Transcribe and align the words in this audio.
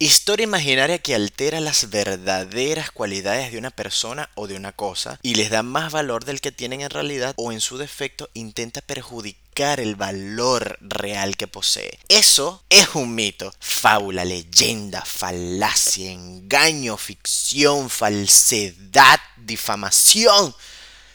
Historia 0.00 0.42
imaginaria 0.42 0.98
que 0.98 1.14
altera 1.14 1.60
las 1.60 1.88
verdaderas 1.88 2.90
cualidades 2.90 3.52
de 3.52 3.58
una 3.58 3.70
persona 3.70 4.28
o 4.34 4.48
de 4.48 4.56
una 4.56 4.72
cosa 4.72 5.20
y 5.22 5.36
les 5.36 5.50
da 5.50 5.62
más 5.62 5.92
valor 5.92 6.24
del 6.24 6.40
que 6.40 6.50
tienen 6.50 6.80
en 6.80 6.90
realidad 6.90 7.32
o 7.36 7.52
en 7.52 7.60
su 7.60 7.78
defecto 7.78 8.28
intenta 8.34 8.80
perjudicar 8.80 9.78
el 9.78 9.94
valor 9.94 10.78
real 10.80 11.36
que 11.36 11.46
posee. 11.46 12.00
Eso 12.08 12.64
es 12.70 12.88
un 12.96 13.14
mito. 13.14 13.54
Fábula, 13.60 14.24
leyenda, 14.24 15.04
falacia, 15.04 16.10
engaño, 16.10 16.96
ficción, 16.96 17.88
falsedad, 17.88 19.20
difamación. 19.36 20.56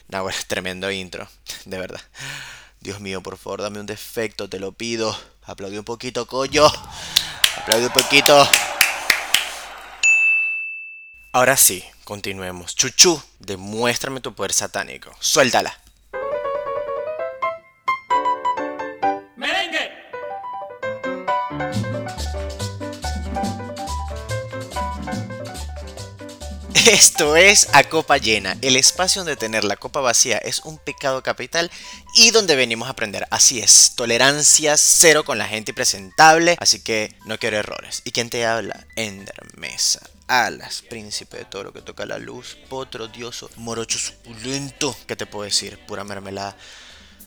No, 0.08 0.22
bueno, 0.22 0.38
tremendo 0.46 0.90
intro, 0.90 1.28
de 1.66 1.78
verdad. 1.78 2.00
Dios 2.80 2.98
mío, 2.98 3.22
por 3.22 3.36
favor, 3.36 3.60
dame 3.60 3.78
un 3.78 3.84
defecto, 3.84 4.48
te 4.48 4.58
lo 4.58 4.72
pido. 4.72 5.14
Aplaudí 5.42 5.76
un 5.76 5.84
poquito, 5.84 6.26
coño. 6.26 6.66
Aplaudí 7.58 7.84
un 7.84 7.92
poquito. 7.92 8.48
Ahora 11.32 11.56
sí, 11.56 11.84
continuemos. 12.02 12.74
Chuchu, 12.74 13.22
demuéstrame 13.38 14.20
tu 14.20 14.34
poder 14.34 14.52
satánico. 14.52 15.12
Suéltala. 15.20 15.80
¡Merengue! 19.36 19.92
Esto 26.74 27.36
es 27.36 27.68
A 27.74 27.84
Copa 27.84 28.16
Llena, 28.18 28.56
el 28.60 28.74
espacio 28.74 29.20
donde 29.20 29.36
tener 29.36 29.62
la 29.62 29.76
copa 29.76 30.00
vacía 30.00 30.38
es 30.38 30.58
un 30.64 30.78
pecado 30.78 31.22
capital 31.22 31.70
y 32.16 32.32
donde 32.32 32.56
venimos 32.56 32.88
a 32.88 32.92
aprender. 32.92 33.28
Así 33.30 33.60
es, 33.60 33.92
tolerancia 33.94 34.76
cero 34.76 35.24
con 35.24 35.38
la 35.38 35.46
gente 35.46 35.72
presentable, 35.72 36.56
así 36.58 36.80
que 36.82 37.14
no 37.24 37.38
quiero 37.38 37.56
errores. 37.56 38.02
¿Y 38.04 38.10
quién 38.10 38.30
te 38.30 38.44
habla? 38.46 38.84
Ender 38.96 39.56
Mesa. 39.56 40.00
Alas, 40.30 40.84
príncipe 40.88 41.38
de 41.38 41.44
todo 41.44 41.64
lo 41.64 41.72
que 41.72 41.82
toca 41.82 42.06
la 42.06 42.16
luz, 42.16 42.56
potro, 42.68 43.08
dioso, 43.08 43.50
morocho 43.56 43.98
suculento. 43.98 44.96
¿Qué 45.08 45.16
te 45.16 45.26
puedo 45.26 45.44
decir? 45.44 45.76
Pura 45.86 46.04
mermelada. 46.04 46.56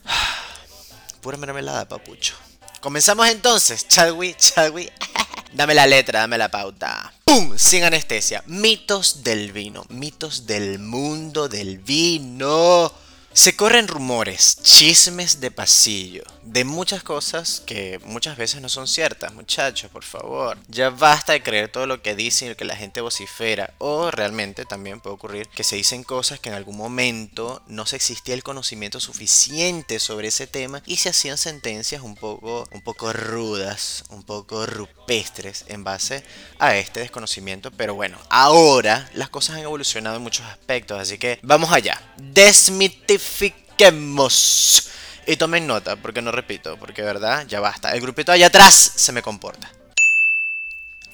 Pura 1.20 1.36
mermelada, 1.36 1.86
papucho. 1.86 2.34
Comenzamos 2.80 3.28
entonces, 3.28 3.86
Chadwi, 3.88 4.34
Chadwi. 4.38 4.90
Dame 5.52 5.74
la 5.74 5.86
letra, 5.86 6.20
dame 6.20 6.38
la 6.38 6.50
pauta. 6.50 7.12
¡Pum! 7.24 7.58
Sin 7.58 7.84
anestesia. 7.84 8.42
Mitos 8.46 9.22
del 9.22 9.52
vino. 9.52 9.84
Mitos 9.90 10.46
del 10.46 10.78
mundo 10.78 11.46
del 11.50 11.80
vino. 11.80 12.90
Se 13.36 13.56
corren 13.56 13.88
rumores, 13.88 14.58
chismes 14.62 15.40
de 15.40 15.50
pasillo, 15.50 16.22
de 16.44 16.64
muchas 16.64 17.02
cosas 17.02 17.60
que 17.66 17.98
muchas 18.04 18.36
veces 18.36 18.62
no 18.62 18.68
son 18.68 18.86
ciertas, 18.86 19.34
muchachos, 19.34 19.90
por 19.90 20.04
favor. 20.04 20.56
Ya 20.68 20.90
basta 20.90 21.32
de 21.32 21.42
creer 21.42 21.68
todo 21.68 21.88
lo 21.88 22.00
que 22.00 22.14
dicen 22.14 22.52
y 22.52 22.54
que 22.54 22.64
la 22.64 22.76
gente 22.76 23.00
vocifera. 23.00 23.74
O 23.78 24.12
realmente 24.12 24.64
también 24.64 25.00
puede 25.00 25.16
ocurrir 25.16 25.48
que 25.48 25.64
se 25.64 25.74
dicen 25.74 26.04
cosas 26.04 26.38
que 26.38 26.50
en 26.50 26.54
algún 26.54 26.76
momento 26.76 27.60
no 27.66 27.86
se 27.86 27.96
existía 27.96 28.36
el 28.36 28.44
conocimiento 28.44 29.00
suficiente 29.00 29.98
sobre 29.98 30.28
ese 30.28 30.46
tema 30.46 30.84
y 30.86 30.98
se 30.98 31.08
hacían 31.08 31.36
sentencias 31.36 32.02
un 32.02 32.14
poco, 32.14 32.68
un 32.70 32.82
poco 32.82 33.12
rudas, 33.12 34.04
un 34.10 34.22
poco 34.22 34.64
rupestres 34.64 35.64
en 35.66 35.82
base 35.82 36.22
a 36.60 36.76
este 36.76 37.00
desconocimiento. 37.00 37.72
Pero 37.72 37.96
bueno, 37.96 38.16
ahora 38.30 39.10
las 39.14 39.28
cosas 39.28 39.56
han 39.56 39.62
evolucionado 39.62 40.16
en 40.18 40.22
muchos 40.22 40.46
aspectos, 40.46 41.00
así 41.00 41.18
que 41.18 41.40
vamos 41.42 41.72
allá. 41.72 42.00
Desmitifiquemos. 43.24 44.88
Y 45.26 45.36
tomen 45.36 45.66
nota, 45.66 45.96
porque 45.96 46.20
no 46.20 46.32
repito, 46.32 46.76
porque 46.78 47.02
verdad, 47.02 47.46
ya 47.46 47.60
basta. 47.60 47.92
El 47.92 48.00
grupito 48.02 48.30
allá 48.30 48.48
atrás 48.48 48.92
se 48.94 49.12
me 49.12 49.22
comporta. 49.22 49.72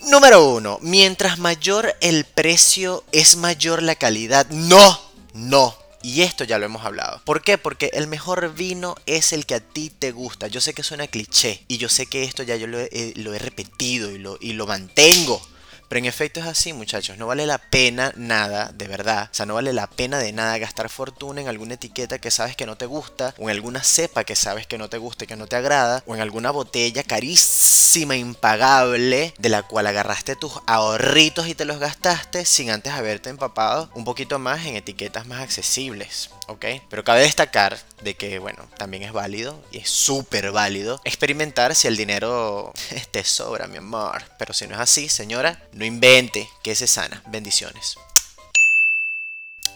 Número 0.09 0.49
1. 0.55 0.79
Mientras 0.83 1.39
mayor 1.39 1.95
el 2.01 2.25
precio, 2.25 3.05
es 3.13 3.37
mayor 3.37 3.83
la 3.83 3.95
calidad. 3.95 4.49
No, 4.51 5.01
no. 5.35 5.77
Y 6.03 6.23
esto 6.23 6.45
ya 6.45 6.59
lo 6.59 6.65
hemos 6.65 6.85
hablado. 6.85 7.21
¿Por 7.25 7.43
qué? 7.43 7.57
Porque 7.59 7.91
el 7.93 8.09
mejor 8.09 8.53
vino 8.55 8.97
es 9.07 9.33
el 9.33 9.47
que 9.47 9.55
a 9.55 9.61
ti 9.61 9.91
te 9.91 10.11
gusta. 10.11 10.49
Yo 10.49 10.61
sé 10.61 10.75
que 10.75 10.83
suena 10.83 11.07
cliché. 11.07 11.63
Y 11.69 11.77
yo 11.77 11.89
sé 11.89 12.07
que 12.07 12.25
esto 12.25 12.43
ya 12.43 12.57
yo 12.57 12.67
lo 12.67 12.81
he, 12.81 13.13
lo 13.17 13.35
he 13.35 13.39
repetido 13.39 14.11
y 14.11 14.19
lo, 14.19 14.39
y 14.41 14.55
lo 14.55 14.67
mantengo. 14.67 15.41
Pero 15.91 15.99
en 15.99 16.05
efecto 16.05 16.39
es 16.39 16.47
así, 16.47 16.73
muchachos. 16.73 17.19
No 17.19 17.27
vale 17.27 17.47
la 17.47 17.59
pena 17.59 18.13
nada, 18.15 18.71
de 18.73 18.87
verdad. 18.87 19.29
O 19.33 19.35
sea, 19.35 19.45
no 19.45 19.55
vale 19.55 19.73
la 19.73 19.89
pena 19.89 20.19
de 20.19 20.33
nada 20.33 20.57
gastar 20.57 20.89
fortuna 20.89 21.41
en 21.41 21.49
alguna 21.49 21.75
etiqueta 21.75 22.21
que 22.21 22.31
sabes 22.31 22.55
que 22.55 22.65
no 22.65 22.77
te 22.77 22.87
gusta, 22.87 23.35
o 23.39 23.51
en 23.51 23.57
alguna 23.57 23.83
cepa 23.83 24.23
que 24.23 24.37
sabes 24.37 24.69
que 24.69 24.79
no 24.79 24.89
te 24.89 24.99
gusta 24.99 25.25
y 25.25 25.27
que 25.27 25.35
no 25.35 25.49
te 25.49 25.57
agrada, 25.57 26.05
o 26.07 26.15
en 26.15 26.21
alguna 26.21 26.53
botella 26.53 27.03
carísima, 27.03 28.15
impagable, 28.15 29.35
de 29.37 29.49
la 29.49 29.65
cual 29.65 29.89
agarraste 29.89 30.37
tus 30.37 30.53
ahorritos 30.69 31.49
y 31.49 31.57
te 31.57 31.65
los 31.65 31.81
gastaste 31.81 32.45
sin 32.45 32.71
antes 32.71 32.93
haberte 32.93 33.29
empapado 33.29 33.91
un 33.95 34.05
poquito 34.05 34.39
más 34.39 34.65
en 34.67 34.77
etiquetas 34.77 35.27
más 35.27 35.41
accesibles. 35.41 36.31
¿ok? 36.51 36.67
Pero 36.89 37.05
cabe 37.05 37.21
destacar 37.21 37.79
de 38.03 38.15
que, 38.15 38.39
bueno, 38.39 38.69
también 38.77 39.03
es 39.03 39.13
válido 39.13 39.63
y 39.71 39.79
es 39.79 39.91
súper 39.91 40.53
válido 40.53 41.01
experimentar 41.05 41.75
si 41.75 41.89
el 41.89 41.97
dinero 41.97 42.73
te 43.11 43.25
sobra, 43.25 43.67
mi 43.67 43.79
amor. 43.79 44.23
Pero 44.39 44.55
si 44.55 44.67
no 44.67 44.75
es 44.75 44.81
así, 44.81 45.09
señora, 45.09 45.63
no 45.73 45.85
invente 45.85 46.49
que 46.63 46.75
se 46.75 46.87
sana. 46.87 47.23
Bendiciones. 47.27 47.97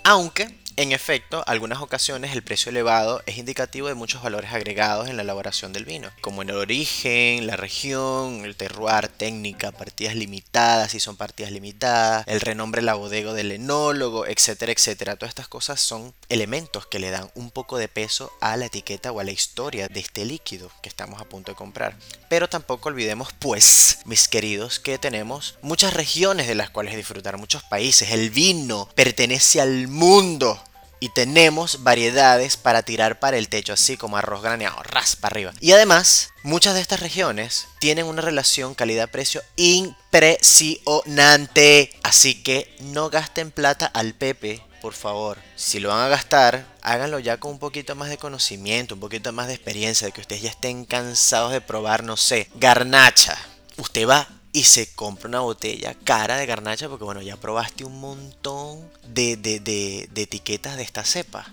Aunque 0.02 0.63
en 0.76 0.92
efecto, 0.92 1.44
algunas 1.46 1.80
ocasiones 1.80 2.32
el 2.32 2.42
precio 2.42 2.70
elevado 2.70 3.22
es 3.26 3.38
indicativo 3.38 3.88
de 3.88 3.94
muchos 3.94 4.22
valores 4.22 4.52
agregados 4.52 5.08
en 5.08 5.16
la 5.16 5.22
elaboración 5.22 5.72
del 5.72 5.84
vino, 5.84 6.10
como 6.20 6.42
en 6.42 6.50
el 6.50 6.56
origen, 6.56 7.46
la 7.46 7.56
región, 7.56 8.44
el 8.44 8.56
terroir, 8.56 9.08
técnica, 9.08 9.72
partidas 9.72 10.16
limitadas, 10.16 10.90
si 10.90 11.00
son 11.00 11.16
partidas 11.16 11.52
limitadas, 11.52 12.24
el 12.26 12.40
renombre 12.40 12.82
la 12.82 12.94
bodega 12.94 13.32
del 13.32 13.52
enólogo, 13.52 14.26
etcétera, 14.26 14.72
etcétera. 14.72 15.16
Todas 15.16 15.30
estas 15.30 15.48
cosas 15.48 15.80
son 15.80 16.12
elementos 16.28 16.86
que 16.86 16.98
le 16.98 17.10
dan 17.10 17.30
un 17.34 17.50
poco 17.50 17.78
de 17.78 17.88
peso 17.88 18.32
a 18.40 18.56
la 18.56 18.66
etiqueta 18.66 19.12
o 19.12 19.20
a 19.20 19.24
la 19.24 19.32
historia 19.32 19.88
de 19.88 20.00
este 20.00 20.24
líquido 20.24 20.70
que 20.82 20.88
estamos 20.88 21.20
a 21.20 21.24
punto 21.24 21.52
de 21.52 21.56
comprar. 21.56 21.96
Pero 22.28 22.48
tampoco 22.48 22.88
olvidemos, 22.88 23.28
pues, 23.38 24.00
mis 24.06 24.28
queridos, 24.28 24.80
que 24.80 24.98
tenemos 24.98 25.56
muchas 25.62 25.94
regiones 25.94 26.48
de 26.48 26.54
las 26.56 26.70
cuales 26.70 26.96
disfrutar, 26.96 27.38
muchos 27.38 27.62
países. 27.62 28.10
El 28.10 28.30
vino 28.30 28.88
pertenece 28.94 29.60
al 29.60 29.88
mundo 29.88 30.63
y 31.04 31.10
tenemos 31.10 31.82
variedades 31.82 32.56
para 32.56 32.82
tirar 32.82 33.20
para 33.20 33.36
el 33.36 33.50
techo, 33.50 33.74
así 33.74 33.98
como 33.98 34.16
arroz 34.16 34.40
graneado, 34.40 34.82
raspa 34.84 35.26
arriba. 35.26 35.52
Y 35.60 35.72
además, 35.72 36.30
muchas 36.42 36.72
de 36.72 36.80
estas 36.80 37.00
regiones 37.00 37.66
tienen 37.78 38.06
una 38.06 38.22
relación 38.22 38.74
calidad-precio 38.74 39.42
impresionante. 39.56 41.90
Así 42.02 42.42
que 42.42 42.74
no 42.80 43.10
gasten 43.10 43.50
plata 43.50 43.84
al 43.84 44.14
pepe, 44.14 44.62
por 44.80 44.94
favor. 44.94 45.36
Si 45.56 45.78
lo 45.78 45.90
van 45.90 46.00
a 46.00 46.08
gastar, 46.08 46.64
háganlo 46.80 47.18
ya 47.18 47.36
con 47.36 47.50
un 47.50 47.58
poquito 47.58 47.94
más 47.94 48.08
de 48.08 48.16
conocimiento, 48.16 48.94
un 48.94 49.00
poquito 49.00 49.30
más 49.30 49.48
de 49.48 49.54
experiencia, 49.56 50.06
de 50.06 50.12
que 50.14 50.22
ustedes 50.22 50.40
ya 50.40 50.48
estén 50.48 50.86
cansados 50.86 51.52
de 51.52 51.60
probar, 51.60 52.02
no 52.02 52.16
sé, 52.16 52.48
garnacha. 52.54 53.36
Usted 53.76 54.08
va 54.08 54.26
y 54.54 54.62
se 54.62 54.86
compra 54.94 55.28
una 55.28 55.40
botella 55.40 55.94
cara 56.04 56.36
de 56.36 56.46
garnacha 56.46 56.88
porque 56.88 57.04
bueno, 57.04 57.20
ya 57.20 57.36
probaste 57.36 57.84
un 57.84 58.00
montón 58.00 58.88
de, 59.08 59.36
de, 59.36 59.58
de, 59.58 60.22
etiquetas 60.22 60.76
de 60.76 60.84
esta 60.84 61.04
cepa. 61.04 61.52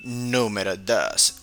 Número 0.00 0.76
2. 0.76 1.34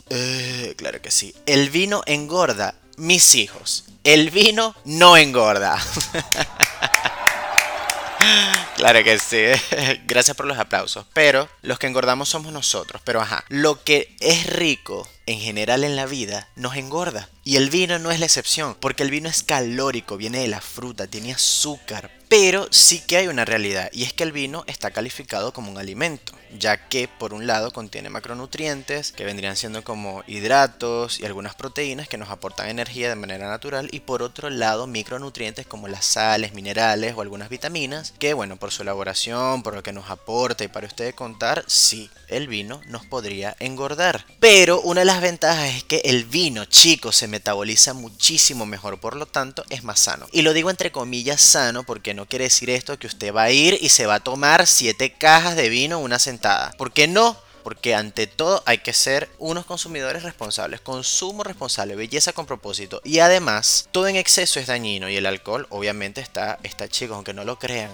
claro 0.78 1.02
que 1.02 1.10
sí. 1.10 1.34
El 1.48 1.72
vino 1.72 2.04
engorda. 2.06 2.76
Mis 2.98 3.34
hijos. 3.34 3.86
El 4.04 4.30
vino 4.30 4.76
no 4.86 5.18
engorda. 5.18 5.84
Claro 8.76 9.04
que 9.04 9.18
sí. 9.20 9.38
Gracias 10.06 10.36
por 10.36 10.46
los 10.46 10.58
aplausos. 10.58 11.06
Pero 11.14 11.48
los 11.62 11.80
que 11.80 11.88
engordamos 11.88 12.30
somos 12.30 12.52
nosotros. 12.52 13.02
Pero 13.06 13.22
ajá. 13.22 13.46
Lo 13.48 13.84
que 13.84 14.16
es 14.20 14.48
rico 14.48 15.08
en 15.26 15.40
general 15.40 15.84
en 15.84 15.96
la 15.96 16.06
vida 16.06 16.50
nos 16.56 16.76
engorda. 16.76 17.30
Y 17.44 17.56
el 17.56 17.70
vino 17.70 18.00
no 18.00 18.12
es 18.12 18.20
la 18.20 18.26
excepción, 18.26 18.76
porque 18.80 19.04
el 19.04 19.12
vino 19.12 19.30
es 19.30 19.44
calórico, 19.44 20.18
viene 20.18 20.40
de 20.40 20.48
la 20.48 20.62
fruta, 20.62 21.08
tiene 21.08 21.34
azúcar. 21.34 22.12
Pero 22.28 22.68
sí 22.72 23.02
que 23.02 23.18
hay 23.18 23.28
una 23.28 23.46
realidad, 23.46 23.90
y 23.94 24.04
es 24.04 24.14
que 24.14 24.24
el 24.24 24.32
vino 24.32 24.64
está 24.68 24.92
calificado 24.92 25.54
como 25.54 25.72
un 25.72 25.78
alimento, 25.78 26.34
ya 26.58 26.88
que 26.88 27.08
por 27.08 27.34
un 27.34 27.46
lado 27.46 27.72
contiene 27.72 28.10
macronutrientes, 28.10 29.12
que 29.12 29.26
vendrían 29.26 29.56
siendo 29.56 29.84
como 29.84 30.24
hidratos 30.26 31.20
y 31.20 31.26
algunas 31.26 31.56
proteínas 31.56 32.08
que 32.08 32.18
nos 32.18 32.30
aportan 32.30 32.70
energía 32.70 33.10
de 33.10 33.16
manera 33.16 33.48
natural, 33.48 33.90
y 33.92 34.00
por 34.00 34.24
otro 34.24 34.50
lado 34.50 34.88
micronutrientes 34.88 35.68
como 35.68 35.88
las 35.88 36.06
sales, 36.06 36.54
minerales 36.54 37.14
o 37.16 37.22
algunas 37.22 37.50
vitaminas, 37.50 38.14
que 38.18 38.34
bueno, 38.34 38.58
por 38.58 38.72
su 38.72 38.82
elaboración, 38.82 39.62
por 39.62 39.76
lo 39.76 39.84
que 39.84 39.94
nos 39.94 40.10
aporta 40.10 40.64
y 40.64 40.68
para 40.68 40.88
ustedes 40.88 41.14
contar, 41.14 41.64
sí, 41.68 42.10
el 42.28 42.48
vino 42.48 42.82
nos 42.88 43.06
podría 43.06 43.56
engordar. 43.60 44.26
Pero 44.40 44.82
una 44.82 45.02
de 45.02 45.06
las 45.06 45.22
ventajas 45.22 45.76
es 45.76 45.84
que 45.84 46.02
el 46.06 46.26
vino, 46.26 46.66
chicos, 46.66 47.16
se 47.16 47.28
metaboliza 47.28 47.94
muchísimo 47.94 48.66
mejor, 48.66 49.00
por 49.00 49.16
lo 49.16 49.28
tanto 49.28 49.64
es 49.70 49.84
más 49.84 50.00
sano. 50.00 50.28
Y 50.32 50.42
lo 50.42 50.54
digo 50.54 50.72
entre 50.72 50.92
comillas 50.92 51.42
sano 51.42 51.84
porque 51.84 52.15
no 52.16 52.26
quiere 52.26 52.46
decir 52.46 52.70
esto 52.70 52.98
que 52.98 53.08
usted 53.08 53.34
va 53.34 53.44
a 53.44 53.52
ir 53.52 53.78
y 53.82 53.90
se 53.90 54.06
va 54.06 54.16
a 54.16 54.20
tomar 54.20 54.66
7 54.66 55.14
cajas 55.14 55.56
de 55.56 55.70
vino 55.70 56.00
en 56.00 56.04
una 56.04 56.20
sentada. 56.20 56.72
¿Por 56.78 56.92
qué 56.92 57.08
no? 57.08 57.38
porque 57.66 57.96
ante 57.96 58.28
todo 58.28 58.62
hay 58.68 58.78
que 58.78 58.94
ser 58.94 59.28
unos 59.40 59.66
consumidores 59.66 60.22
responsables, 60.22 60.82
consumo 60.82 61.44
responsable, 61.44 61.96
belleza 61.96 62.32
con 62.32 62.46
propósito. 62.46 63.02
Y 63.04 63.18
además, 63.18 63.90
todo 63.92 64.08
en 64.08 64.18
exceso 64.18 64.60
es 64.60 64.68
dañino 64.68 65.10
y 65.10 65.16
el 65.16 65.26
alcohol 65.26 65.66
obviamente 65.72 66.22
está, 66.22 66.60
está 66.62 66.88
chico, 66.88 67.16
aunque 67.16 67.34
no 67.34 67.44
lo 67.44 67.58
crean. 67.58 67.90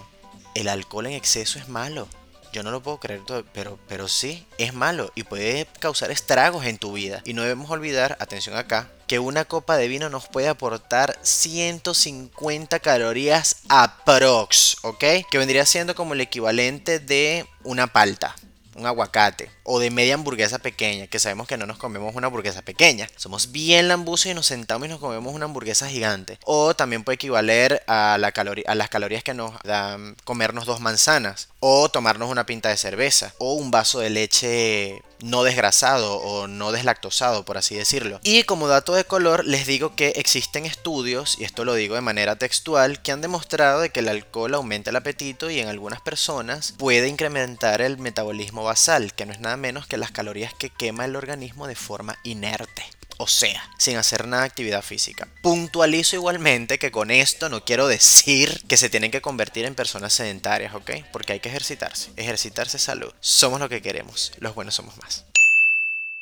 El 0.55 0.67
alcohol 0.67 1.05
en 1.05 1.13
exceso 1.13 1.57
es 1.57 1.69
malo. 1.69 2.09
Yo 2.51 2.63
no 2.63 2.71
lo 2.71 2.81
puedo 2.81 2.99
creer, 2.99 3.21
pero, 3.53 3.79
pero 3.87 4.07
sí, 4.07 4.45
es 4.57 4.73
malo 4.73 5.11
y 5.15 5.23
puede 5.23 5.67
causar 5.79 6.11
estragos 6.11 6.65
en 6.65 6.77
tu 6.77 6.93
vida. 6.93 7.21
Y 7.25 7.33
no 7.33 7.43
debemos 7.43 7.69
olvidar, 7.71 8.17
atención 8.19 8.57
acá, 8.57 8.89
que 9.07 9.19
una 9.19 9.45
copa 9.45 9.77
de 9.77 9.87
vino 9.87 10.09
nos 10.09 10.27
puede 10.27 10.47
aportar 10.47 11.17
150 11.21 12.79
calorías 12.79 13.57
aprox, 13.69 14.77
¿ok? 14.83 15.03
Que 15.29 15.37
vendría 15.37 15.65
siendo 15.65 15.95
como 15.95 16.13
el 16.13 16.21
equivalente 16.21 16.99
de 16.99 17.45
una 17.63 17.87
palta 17.87 18.35
un 18.75 18.85
aguacate 18.85 19.49
o 19.63 19.79
de 19.79 19.91
media 19.91 20.15
hamburguesa 20.15 20.59
pequeña, 20.59 21.07
que 21.07 21.19
sabemos 21.19 21.47
que 21.47 21.57
no 21.57 21.65
nos 21.65 21.77
comemos 21.77 22.15
una 22.15 22.27
hamburguesa 22.27 22.61
pequeña. 22.61 23.09
Somos 23.15 23.51
bien 23.51 23.87
lambusos 23.87 24.27
y 24.27 24.33
nos 24.33 24.45
sentamos 24.45 24.87
y 24.87 24.89
nos 24.89 24.99
comemos 24.99 25.33
una 25.33 25.45
hamburguesa 25.45 25.87
gigante. 25.87 26.39
O 26.45 26.73
también 26.73 27.03
puede 27.03 27.15
equivaler 27.15 27.83
a, 27.87 28.17
la 28.19 28.33
a 28.67 28.75
las 28.75 28.89
calorías 28.89 29.23
que 29.23 29.33
nos 29.33 29.53
dan 29.63 30.15
comernos 30.23 30.65
dos 30.65 30.79
manzanas. 30.79 31.49
O 31.59 31.89
tomarnos 31.89 32.29
una 32.29 32.45
pinta 32.45 32.69
de 32.69 32.77
cerveza. 32.77 33.33
O 33.37 33.53
un 33.53 33.71
vaso 33.71 33.99
de 33.99 34.09
leche 34.09 35.03
no 35.21 35.43
desgrasado 35.43 36.17
o 36.17 36.47
no 36.47 36.71
deslactosado, 36.71 37.45
por 37.45 37.57
así 37.57 37.75
decirlo. 37.75 38.19
Y 38.23 38.43
como 38.43 38.67
dato 38.67 38.93
de 38.93 39.03
color, 39.03 39.45
les 39.45 39.65
digo 39.65 39.95
que 39.95 40.09
existen 40.15 40.65
estudios, 40.65 41.37
y 41.39 41.43
esto 41.43 41.65
lo 41.65 41.73
digo 41.73 41.95
de 41.95 42.01
manera 42.01 42.35
textual, 42.35 43.01
que 43.01 43.11
han 43.11 43.21
demostrado 43.21 43.81
de 43.81 43.89
que 43.89 44.01
el 44.01 44.09
alcohol 44.09 44.53
aumenta 44.53 44.89
el 44.89 44.95
apetito 44.95 45.49
y 45.49 45.59
en 45.59 45.67
algunas 45.67 46.01
personas 46.01 46.73
puede 46.77 47.07
incrementar 47.07 47.81
el 47.81 47.97
metabolismo 47.97 48.63
basal, 48.63 49.13
que 49.13 49.25
no 49.25 49.33
es 49.33 49.39
nada 49.39 49.57
menos 49.57 49.87
que 49.87 49.97
las 49.97 50.11
calorías 50.11 50.53
que 50.53 50.69
quema 50.69 51.05
el 51.05 51.15
organismo 51.15 51.67
de 51.67 51.75
forma 51.75 52.17
inerte 52.23 52.83
o 53.21 53.27
sea, 53.27 53.63
sin 53.77 53.97
hacer 53.97 54.27
nada 54.27 54.43
de 54.43 54.47
actividad 54.47 54.81
física. 54.81 55.27
Puntualizo 55.41 56.15
igualmente 56.15 56.79
que 56.79 56.91
con 56.91 57.11
esto 57.11 57.49
no 57.49 57.63
quiero 57.63 57.87
decir 57.87 58.63
que 58.67 58.77
se 58.77 58.89
tienen 58.89 59.11
que 59.11 59.21
convertir 59.21 59.65
en 59.65 59.75
personas 59.75 60.13
sedentarias, 60.13 60.73
¿ok? 60.73 60.91
Porque 61.11 61.33
hay 61.33 61.39
que 61.39 61.49
ejercitarse. 61.49 62.11
Ejercitarse 62.17 62.79
salud. 62.79 63.13
Somos 63.19 63.59
lo 63.59 63.69
que 63.69 63.81
queremos. 63.81 64.31
Los 64.39 64.55
buenos 64.55 64.75
somos 64.75 64.97
más 64.97 65.25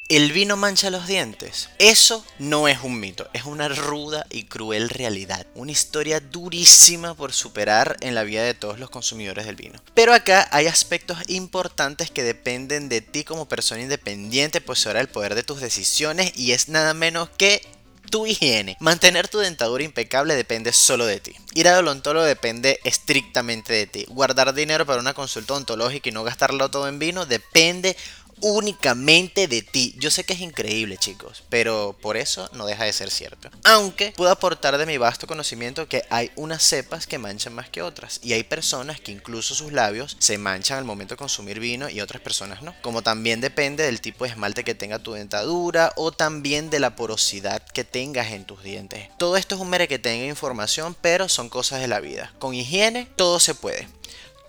el 0.10 0.32
vino 0.32 0.58
mancha 0.58 0.90
los 0.90 1.08
dientes. 1.08 1.70
Eso 1.78 2.26
no 2.40 2.68
es 2.68 2.80
un 2.82 3.00
mito, 3.00 3.30
es 3.34 3.46
una 3.46 3.70
ruda 3.70 4.26
y 4.32 4.46
cruel 4.46 4.90
realidad. 4.90 5.46
Una 5.54 5.72
historia 5.72 6.20
durísima 6.20 7.14
por 7.14 7.32
superar 7.32 7.96
en 8.02 8.16
la 8.16 8.24
vida 8.24 8.44
de 8.44 8.56
todos 8.56 8.80
los 8.80 8.90
consumidores 8.90 9.46
del 9.46 9.56
vino. 9.56 9.80
Pero 9.94 10.14
acá 10.14 10.50
hay 10.52 10.66
aspectos 10.66 11.20
importantes 11.28 12.10
que 12.10 12.24
dependen 12.24 12.90
de 12.90 13.02
ti 13.02 13.24
como 13.24 13.48
persona 13.48 13.84
independiente, 13.84 14.62
pues 14.62 14.86
ahora 14.88 15.00
el 15.00 15.10
poder 15.10 15.36
de 15.36 15.44
tus 15.44 15.62
decisiones 15.62 16.34
y 16.36 16.54
es 16.54 16.70
nada 16.70 16.96
menos 16.96 17.30
que 17.30 17.62
tu 18.10 18.26
higiene. 18.26 18.78
Mantener 18.80 19.28
tu 19.28 19.38
dentadura 19.38 19.84
impecable 19.84 20.34
depende 20.34 20.74
solo 20.74 21.06
de 21.06 21.20
ti. 21.20 21.36
Ir 21.54 21.68
al 21.68 21.86
odontólogo 21.86 22.26
depende 22.26 22.80
estrictamente 22.84 23.74
de 23.74 23.86
ti. 23.86 24.06
Guardar 24.10 24.56
dinero 24.56 24.88
para 24.88 25.00
una 25.00 25.14
consulta 25.14 25.54
odontológica 25.54 26.10
y 26.10 26.12
no 26.12 26.24
gastarlo 26.24 26.72
todo 26.72 26.88
en 26.88 26.98
vino 26.98 27.28
depende 27.28 27.96
únicamente 28.42 29.48
de 29.48 29.62
ti. 29.62 29.96
Yo 29.98 30.12
sé 30.12 30.24
que 30.24 30.34
es 30.34 30.42
increíble, 30.42 30.98
chicos, 30.98 31.44
pero 31.50 31.96
por 32.02 32.18
eso 32.18 32.50
no 32.54 32.66
deja 32.66 32.86
de 32.86 32.94
ser 32.94 33.10
cierto. 33.12 33.50
Aunque 33.64 34.14
puedo 34.16 34.32
aportar 34.32 34.78
de 34.78 34.86
mi 34.86 34.98
vasto 34.98 35.28
conocimiento 35.28 35.88
que 35.88 36.04
hay 36.10 36.32
unas 36.36 36.64
cepas 36.64 37.08
que 37.08 37.18
manchan 37.18 37.54
más 37.54 37.70
que 37.70 37.82
otras 37.82 38.20
y 38.24 38.34
hay 38.34 38.44
personas 38.44 39.00
que 39.00 39.12
incluso 39.12 39.56
sus 39.56 39.72
labios 39.72 40.18
se 40.20 40.38
manchan 40.38 40.78
al 40.78 40.86
momento 40.86 41.16
de 41.16 41.20
consumir 41.20 41.60
vino 41.60 41.90
y 41.90 42.02
otras 42.02 42.22
personas 42.22 42.62
no. 42.62 42.74
Como 42.82 43.02
también 43.02 43.42
depende 43.42 43.84
del 43.84 44.02
tipo 44.02 44.26
de 44.26 44.32
esmalte 44.32 44.64
que 44.64 44.76
tenga 44.76 45.00
tu 45.00 45.14
dentadura 45.14 45.94
o 45.96 46.12
también 46.12 46.70
de 46.70 46.80
la 46.80 46.96
porosidad 46.96 47.64
que 47.74 47.84
tengas 47.84 48.32
en 48.32 48.46
tus 48.46 48.64
dientes. 48.64 49.10
Todo 49.18 49.38
esto 49.38 49.56
es 49.56 49.62
un 49.62 49.70
mere 49.70 49.88
que 49.88 50.00
tenga 50.00 50.26
información, 50.26 50.96
pero 51.02 51.30
son 51.30 51.50
cosas 51.50 51.82
de 51.82 51.88
la 51.88 52.00
vida. 52.00 52.34
Con 52.40 52.54
higiene 52.54 53.08
todo 53.16 53.40
se 53.40 53.56
puede 53.56 53.99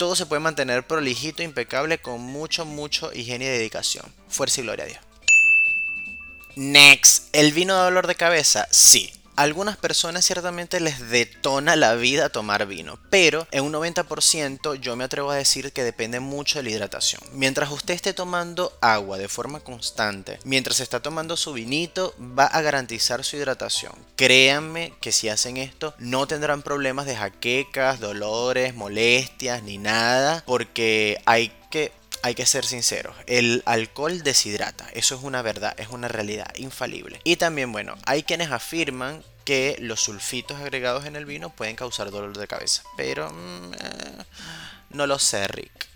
todo 0.00 0.16
se 0.16 0.24
puede 0.24 0.40
mantener 0.40 0.86
prolijito, 0.86 1.42
impecable, 1.42 1.98
con 1.98 2.22
mucho, 2.22 2.64
mucho 2.64 3.12
higiene 3.12 3.44
y 3.44 3.48
dedicación. 3.48 4.06
Fuerza 4.30 4.62
y 4.62 4.64
gloria 4.64 4.86
a 4.86 4.88
Dios. 4.88 5.00
Next. 6.56 7.28
¿El 7.34 7.52
vino 7.52 7.74
da 7.74 7.84
dolor 7.84 8.06
de 8.06 8.14
cabeza? 8.14 8.66
Sí 8.70 9.12
algunas 9.40 9.78
personas 9.78 10.26
ciertamente 10.26 10.80
les 10.80 11.08
detona 11.08 11.74
la 11.74 11.94
vida 11.94 12.28
tomar 12.28 12.66
vino, 12.66 12.98
pero 13.08 13.46
en 13.52 13.64
un 13.64 13.72
90% 13.72 14.74
yo 14.74 14.96
me 14.96 15.04
atrevo 15.04 15.30
a 15.30 15.36
decir 15.36 15.72
que 15.72 15.82
depende 15.82 16.20
mucho 16.20 16.58
de 16.58 16.64
la 16.64 16.70
hidratación. 16.70 17.22
Mientras 17.32 17.70
usted 17.70 17.94
esté 17.94 18.12
tomando 18.12 18.76
agua 18.82 19.16
de 19.16 19.28
forma 19.28 19.60
constante, 19.60 20.38
mientras 20.44 20.80
está 20.80 21.00
tomando 21.00 21.38
su 21.38 21.54
vinito, 21.54 22.14
va 22.20 22.44
a 22.44 22.60
garantizar 22.60 23.24
su 23.24 23.36
hidratación. 23.36 23.94
Créanme 24.14 24.92
que 25.00 25.10
si 25.10 25.30
hacen 25.30 25.56
esto 25.56 25.94
no 25.98 26.26
tendrán 26.26 26.60
problemas 26.60 27.06
de 27.06 27.16
jaquecas, 27.16 27.98
dolores, 27.98 28.74
molestias 28.74 29.62
ni 29.62 29.78
nada, 29.78 30.42
porque 30.44 31.18
hay 31.24 31.50
que 31.70 31.92
hay 32.22 32.34
que 32.34 32.46
ser 32.46 32.64
sinceros, 32.64 33.16
el 33.26 33.62
alcohol 33.64 34.22
deshidrata, 34.22 34.86
eso 34.92 35.14
es 35.14 35.22
una 35.22 35.42
verdad, 35.42 35.74
es 35.78 35.88
una 35.88 36.08
realidad 36.08 36.52
infalible. 36.56 37.20
Y 37.24 37.36
también, 37.36 37.72
bueno, 37.72 37.94
hay 38.04 38.22
quienes 38.22 38.50
afirman 38.50 39.22
que 39.44 39.76
los 39.80 40.00
sulfitos 40.00 40.58
agregados 40.58 41.06
en 41.06 41.16
el 41.16 41.24
vino 41.24 41.50
pueden 41.50 41.76
causar 41.76 42.10
dolor 42.10 42.36
de 42.36 42.46
cabeza, 42.46 42.82
pero 42.96 43.30
mm, 43.30 43.74
eh, 43.74 44.24
no 44.90 45.06
lo 45.06 45.18
sé, 45.18 45.46
Rick. 45.48 45.88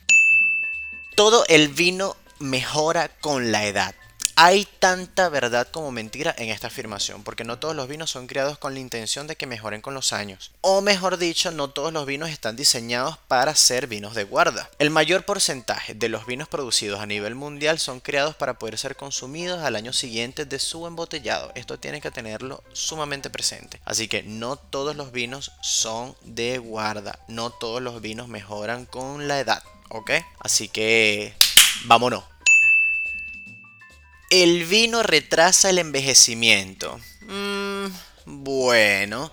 Todo 1.14 1.44
el 1.48 1.68
vino 1.68 2.16
mejora 2.38 3.08
con 3.08 3.52
la 3.52 3.64
edad. 3.66 3.94
Hay 4.36 4.66
tanta 4.80 5.28
verdad 5.28 5.68
como 5.70 5.92
mentira 5.92 6.34
en 6.36 6.48
esta 6.48 6.66
afirmación, 6.66 7.22
porque 7.22 7.44
no 7.44 7.60
todos 7.60 7.76
los 7.76 7.86
vinos 7.86 8.10
son 8.10 8.26
creados 8.26 8.58
con 8.58 8.74
la 8.74 8.80
intención 8.80 9.28
de 9.28 9.36
que 9.36 9.46
mejoren 9.46 9.80
con 9.80 9.94
los 9.94 10.12
años. 10.12 10.50
O 10.60 10.80
mejor 10.80 11.18
dicho, 11.18 11.52
no 11.52 11.70
todos 11.70 11.92
los 11.92 12.04
vinos 12.04 12.30
están 12.30 12.56
diseñados 12.56 13.16
para 13.28 13.54
ser 13.54 13.86
vinos 13.86 14.16
de 14.16 14.24
guarda. 14.24 14.68
El 14.80 14.90
mayor 14.90 15.24
porcentaje 15.24 15.94
de 15.94 16.08
los 16.08 16.26
vinos 16.26 16.48
producidos 16.48 17.00
a 17.00 17.06
nivel 17.06 17.36
mundial 17.36 17.78
son 17.78 18.00
creados 18.00 18.34
para 18.34 18.58
poder 18.58 18.76
ser 18.76 18.96
consumidos 18.96 19.62
al 19.62 19.76
año 19.76 19.92
siguiente 19.92 20.46
de 20.46 20.58
su 20.58 20.84
embotellado. 20.88 21.52
Esto 21.54 21.78
tiene 21.78 22.00
que 22.00 22.10
tenerlo 22.10 22.64
sumamente 22.72 23.30
presente. 23.30 23.80
Así 23.84 24.08
que 24.08 24.24
no 24.24 24.56
todos 24.56 24.96
los 24.96 25.12
vinos 25.12 25.52
son 25.62 26.16
de 26.22 26.58
guarda. 26.58 27.20
No 27.28 27.50
todos 27.50 27.80
los 27.80 28.00
vinos 28.00 28.26
mejoran 28.26 28.84
con 28.84 29.28
la 29.28 29.38
edad. 29.38 29.62
¿Ok? 29.90 30.10
Así 30.40 30.68
que 30.68 31.34
vámonos. 31.84 32.24
El 34.30 34.64
vino 34.64 35.02
retrasa 35.02 35.70
el 35.70 35.78
envejecimiento. 35.78 36.98
Mm, 37.22 37.86
bueno. 38.26 39.32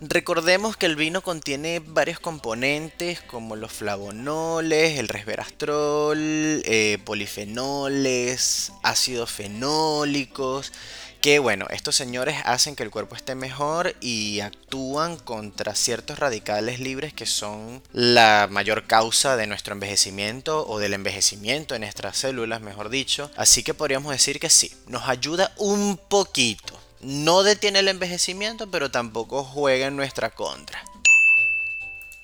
Recordemos 0.00 0.76
que 0.76 0.86
el 0.86 0.94
vino 0.94 1.22
contiene 1.22 1.80
varios 1.84 2.20
componentes 2.20 3.20
como 3.20 3.56
los 3.56 3.72
flavonoles, 3.72 4.96
el 4.96 5.08
resveratrol, 5.08 6.62
eh, 6.64 6.98
polifenoles, 7.04 8.72
ácidos 8.84 9.32
fenólicos, 9.32 10.72
que 11.20 11.38
bueno, 11.38 11.66
estos 11.70 11.96
señores 11.96 12.36
hacen 12.44 12.76
que 12.76 12.82
el 12.82 12.90
cuerpo 12.90 13.16
esté 13.16 13.34
mejor 13.34 13.94
y 14.00 14.40
actúan 14.40 15.16
contra 15.16 15.74
ciertos 15.74 16.18
radicales 16.18 16.80
libres 16.80 17.12
que 17.12 17.26
son 17.26 17.82
la 17.92 18.48
mayor 18.50 18.86
causa 18.86 19.36
de 19.36 19.46
nuestro 19.46 19.74
envejecimiento 19.74 20.66
o 20.68 20.78
del 20.78 20.94
envejecimiento 20.94 21.74
en 21.74 21.82
nuestras 21.82 22.16
células, 22.16 22.60
mejor 22.60 22.88
dicho. 22.88 23.30
Así 23.36 23.62
que 23.62 23.74
podríamos 23.74 24.12
decir 24.12 24.38
que 24.38 24.50
sí, 24.50 24.72
nos 24.86 25.08
ayuda 25.08 25.52
un 25.56 25.96
poquito. 25.96 26.78
No 27.00 27.42
detiene 27.42 27.80
el 27.80 27.88
envejecimiento, 27.88 28.70
pero 28.70 28.90
tampoco 28.90 29.44
juega 29.44 29.86
en 29.86 29.96
nuestra 29.96 30.30
contra. 30.30 30.82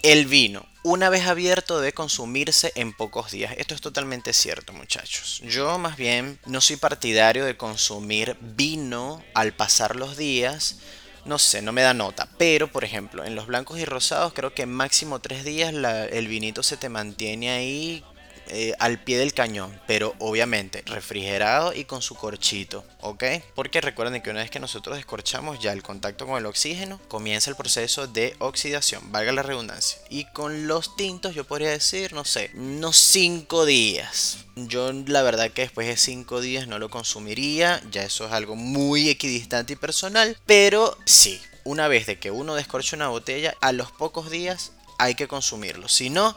El 0.03 0.27
vino, 0.27 0.67
una 0.85 1.09
vez 1.09 1.27
abierto, 1.27 1.81
debe 1.81 1.93
consumirse 1.93 2.71
en 2.77 2.93
pocos 2.93 3.33
días. 3.33 3.55
Esto 3.57 3.75
es 3.75 3.81
totalmente 3.81 4.33
cierto, 4.33 4.73
muchachos. 4.73 5.41
Yo 5.43 5.79
más 5.79 5.97
bien 5.97 6.39
no 6.47 6.61
soy 6.61 6.77
partidario 6.77 7.45
de 7.45 7.57
consumir 7.57 8.37
vino 8.41 9.25
al 9.35 9.55
pasar 9.55 9.97
los 9.97 10.17
días. 10.17 10.79
No 11.25 11.39
sé, 11.39 11.63
no 11.63 11.73
me 11.73 11.81
da 11.81 11.95
nota. 11.95 12.29
Pero, 12.37 12.71
por 12.71 12.85
ejemplo, 12.85 13.25
en 13.25 13.35
los 13.35 13.47
blancos 13.47 13.79
y 13.79 13.87
rosados 13.87 14.35
creo 14.35 14.53
que 14.53 14.67
máximo 14.67 15.21
tres 15.21 15.43
días 15.43 15.73
el 15.73 16.29
vinito 16.29 16.63
se 16.63 16.77
te 16.77 16.91
mantiene 16.91 17.51
ahí 17.51 18.05
eh, 18.49 18.75
al 18.79 19.03
pie 19.03 19.19
del 19.19 19.35
cañón, 19.35 19.79
pero 19.87 20.15
obviamente 20.19 20.83
refrigerado 20.87 21.73
y 21.73 21.85
con 21.85 22.03
su 22.03 22.15
corchito, 22.15 22.85
¿ok? 23.01 23.25
Porque 23.55 23.81
recuerden 23.81 24.23
que 24.23 24.31
una 24.31 24.41
vez 24.41 24.51
que 24.51 24.61
nosotros 24.61 24.97
descorchamos 24.97 25.59
ya 25.59 25.73
el 25.73 25.83
contacto 25.83 26.27
con 26.27 26.39
el 26.39 26.47
oxígeno, 26.47 27.01
comienza 27.09 27.51
el 27.51 27.57
proceso 27.57 28.07
de 28.07 28.35
oxidación, 28.39 29.13
valga 29.13 29.33
la 29.33 29.43
redundancia. 29.43 29.99
Y 30.09 30.25
con 30.27 30.67
los 30.67 30.97
tintos 30.97 31.35
yo 31.35 31.45
podría 31.45 31.71
decir, 31.71 32.13
no 32.13 32.25
sé, 32.25 32.51
unos 32.55 32.97
5 32.97 33.67
días. 33.67 34.39
Yo 34.57 34.93
la 34.93 35.23
verdad 35.23 35.51
que 35.51 35.63
después 35.63 35.87
de 35.87 35.97
5 35.97 36.41
días 36.41 36.69
no 36.69 36.79
lo 36.79 36.91
consumiría, 36.91 37.83
ya 37.91 38.03
eso 38.03 38.27
es 38.27 38.33
algo 38.33 38.57
muy 38.57 39.09
equidistante 39.09 39.73
y 39.73 39.77
personal, 39.77 40.37
pero 40.47 40.97
sí, 41.07 41.41
una 41.65 41.89
vez 41.89 42.07
de 42.07 42.19
que 42.19 42.31
uno 42.31 42.55
descorcha 42.55 42.97
una 42.97 43.09
botella, 43.09 43.55
a 43.61 43.73
los 43.73 43.91
pocos 43.91 44.31
días 44.31 44.73
hay 44.99 45.15
que 45.15 45.29
consumirlo. 45.29 45.89
Si 45.89 46.11
no, 46.11 46.37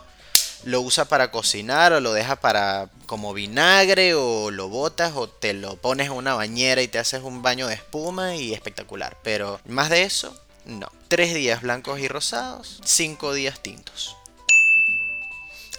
lo 0.63 0.81
usa 0.81 1.05
para 1.05 1.31
cocinar 1.31 1.93
o 1.93 1.99
lo 1.99 2.13
deja 2.13 2.35
para 2.35 2.89
como 3.05 3.33
vinagre 3.33 4.13
o 4.15 4.51
lo 4.51 4.69
botas 4.69 5.13
o 5.15 5.27
te 5.27 5.53
lo 5.53 5.77
pones 5.77 6.07
en 6.07 6.13
una 6.13 6.35
bañera 6.35 6.81
y 6.81 6.87
te 6.87 6.99
haces 6.99 7.23
un 7.23 7.41
baño 7.41 7.67
de 7.67 7.75
espuma 7.75 8.35
y 8.35 8.53
espectacular. 8.53 9.17
Pero 9.23 9.59
más 9.65 9.89
de 9.89 10.03
eso, 10.03 10.37
no. 10.65 10.91
Tres 11.07 11.33
días 11.33 11.61
blancos 11.61 11.99
y 11.99 12.07
rosados, 12.07 12.81
cinco 12.83 13.33
días 13.33 13.61
tintos. 13.61 14.17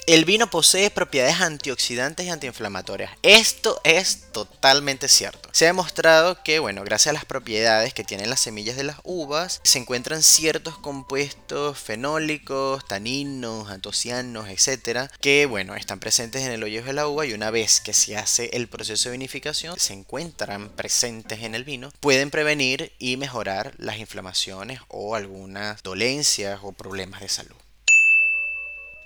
El 0.08 0.24
vino 0.24 0.48
posee 0.48 0.88
propiedades 0.88 1.42
antioxidantes 1.42 2.24
y 2.24 2.30
antiinflamatorias. 2.30 3.10
Esto 3.22 3.78
es 3.84 4.32
totalmente 4.32 5.06
cierto. 5.06 5.50
Se 5.52 5.66
ha 5.66 5.68
demostrado 5.68 6.42
que, 6.42 6.60
bueno, 6.60 6.82
gracias 6.82 7.08
a 7.08 7.12
las 7.12 7.26
propiedades 7.26 7.92
que 7.92 8.04
tienen 8.04 8.30
las 8.30 8.40
semillas 8.40 8.78
de 8.78 8.84
las 8.84 8.96
uvas, 9.04 9.60
se 9.64 9.78
encuentran 9.78 10.22
ciertos 10.22 10.78
compuestos 10.78 11.78
fenólicos, 11.78 12.88
taninos, 12.88 13.68
antocianos, 13.70 14.48
etcétera, 14.48 15.10
que, 15.20 15.44
bueno, 15.44 15.74
están 15.74 16.00
presentes 16.00 16.40
en 16.40 16.52
el 16.52 16.62
hoyo 16.62 16.82
de 16.82 16.94
la 16.94 17.06
uva 17.06 17.26
y 17.26 17.34
una 17.34 17.50
vez 17.50 17.78
que 17.82 17.92
se 17.92 18.16
hace 18.16 18.48
el 18.54 18.66
proceso 18.66 19.10
de 19.10 19.18
vinificación, 19.18 19.78
se 19.78 19.92
encuentran 19.92 20.70
presentes 20.70 21.42
en 21.42 21.54
el 21.54 21.64
vino, 21.64 21.92
pueden 22.00 22.30
prevenir 22.30 22.94
y 22.98 23.18
mejorar 23.18 23.74
las 23.76 23.98
inflamaciones 23.98 24.80
o 24.88 25.14
algunas 25.14 25.82
dolencias 25.82 26.60
o 26.62 26.72
problemas 26.72 27.20
de 27.20 27.28
salud. 27.28 27.56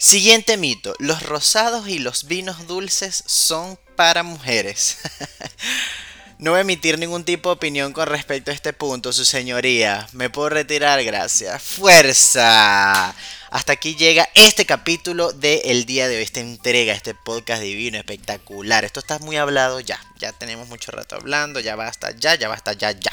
Siguiente 0.03 0.57
mito, 0.57 0.97
los 0.99 1.23
rosados 1.23 1.89
y 1.89 2.01
los 2.01 2.27
vinos 2.27 2.67
dulces 2.67 3.23
son 3.25 3.79
para 3.95 4.25
mujeres. 4.25 4.99
no 6.39 6.51
voy 6.51 6.59
a 6.59 6.63
emitir 6.63 6.99
ningún 6.99 7.23
tipo 7.23 7.51
de 7.51 7.55
opinión 7.55 7.93
con 7.93 8.09
respecto 8.09 8.51
a 8.51 8.55
este 8.55 8.73
punto, 8.73 9.13
su 9.13 9.25
señoría. 9.25 10.09
Me 10.11 10.29
puedo 10.29 10.49
retirar, 10.49 11.05
gracias. 11.05 11.63
¡Fuerza! 11.63 13.15
Hasta 13.51 13.75
aquí 13.75 13.95
llega 13.95 14.29
este 14.35 14.67
capítulo 14.67 15.31
del 15.33 15.87
día 15.87 16.09
de 16.09 16.17
hoy, 16.17 16.25
esta 16.25 16.41
entrega, 16.41 16.95
este 16.95 17.15
podcast 17.15 17.63
divino, 17.63 17.97
espectacular. 17.97 18.85
Esto 18.85 18.99
está 18.99 19.21
muy 19.21 19.37
hablado 19.37 19.79
ya, 19.79 20.01
ya 20.19 20.33
tenemos 20.33 20.67
mucho 20.67 20.91
rato 20.91 21.15
hablando, 21.15 21.61
ya 21.61 21.77
basta, 21.77 22.11
ya, 22.11 22.35
ya 22.35 22.49
basta, 22.49 22.73
ya, 22.73 22.91
ya. 22.91 23.13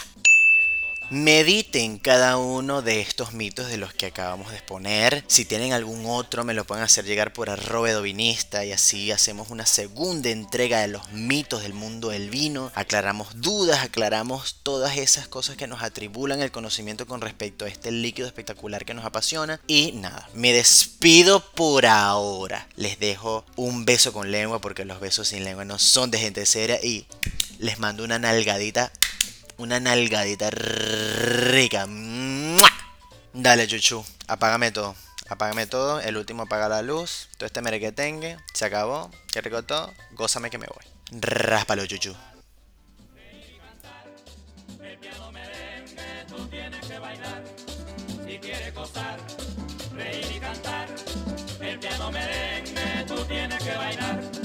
Mediten 1.11 1.97
cada 1.97 2.37
uno 2.37 2.83
de 2.83 3.01
estos 3.01 3.33
mitos 3.33 3.67
de 3.67 3.77
los 3.77 3.95
que 3.95 4.05
acabamos 4.05 4.51
de 4.51 4.57
exponer. 4.57 5.23
Si 5.25 5.43
tienen 5.43 5.73
algún 5.73 6.05
otro, 6.05 6.43
me 6.43 6.53
lo 6.53 6.65
pueden 6.65 6.83
hacer 6.83 7.03
llegar 7.03 7.33
por 7.33 7.49
arroba 7.49 7.91
dovinista 7.91 8.63
y 8.63 8.71
así 8.71 9.09
hacemos 9.11 9.49
una 9.49 9.65
segunda 9.65 10.29
entrega 10.29 10.81
de 10.81 10.87
los 10.87 11.11
mitos 11.11 11.63
del 11.63 11.73
mundo 11.73 12.09
del 12.09 12.29
vino. 12.29 12.71
Aclaramos 12.75 13.41
dudas, 13.41 13.79
aclaramos 13.79 14.57
todas 14.61 14.97
esas 14.97 15.27
cosas 15.27 15.57
que 15.57 15.65
nos 15.65 15.81
atribulan 15.81 16.43
el 16.43 16.51
conocimiento 16.51 17.07
con 17.07 17.21
respecto 17.21 17.65
a 17.65 17.69
este 17.69 17.91
líquido 17.91 18.27
espectacular 18.27 18.85
que 18.85 18.93
nos 18.93 19.05
apasiona. 19.05 19.59
Y 19.65 19.93
nada, 19.93 20.29
me 20.35 20.53
despido 20.53 21.39
por 21.55 21.87
ahora. 21.87 22.67
Les 22.75 22.99
dejo 22.99 23.45
un 23.55 23.83
beso 23.83 24.13
con 24.13 24.29
lengua 24.29 24.61
porque 24.61 24.85
los 24.85 24.99
besos 24.99 25.29
sin 25.29 25.43
lengua 25.43 25.65
no 25.65 25.79
son 25.79 26.11
de 26.11 26.19
gente 26.19 26.45
seria 26.45 26.79
y 26.83 27.07
les 27.57 27.79
mando 27.79 28.03
una 28.03 28.19
nalgadita 28.19 28.91
una 29.59 29.79
nalgadita 29.79 30.49
rica. 30.49 31.85
Dale, 33.33 33.67
chuchu, 33.67 34.03
apágame 34.27 34.71
todo. 34.71 34.95
Apágame 35.27 35.67
todo, 35.67 36.01
el 36.01 36.17
último 36.17 36.43
apaga 36.43 36.67
la 36.67 36.81
luz, 36.81 37.29
todo 37.37 37.45
este 37.45 37.61
merequetengue, 37.61 38.37
se 38.51 38.65
acabó, 38.65 39.11
qué 39.31 39.41
rico 39.41 39.61
todo, 39.61 39.93
gózame 40.13 40.49
que 40.49 40.57
me 40.57 40.65
voy. 40.65 41.21
Ráspalo, 41.21 41.85
chuchu. 41.85 42.15
Reír 49.93 50.31
y 50.35 50.39
cantar, 50.39 50.87
el 51.61 51.79
piano 51.79 52.11
merengue 52.11 53.05
tú 53.07 53.23
tienes 53.25 53.63
que 53.63 53.75
bailar. 53.75 54.38